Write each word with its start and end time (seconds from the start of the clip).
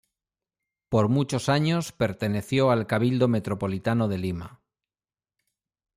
Por 0.89 1.09
muchos 1.09 1.47
años 1.47 1.91
perteneció 1.91 2.71
al 2.71 2.87
Cabildo 2.87 3.27
Metropolitano 3.27 4.07
de 4.07 4.17
Lima. 4.17 4.59